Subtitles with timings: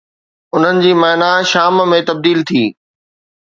[0.55, 2.65] انهن جي معني شام ۾ تبديل ٿي.